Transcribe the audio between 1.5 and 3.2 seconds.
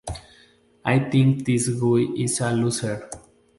guy is a loser.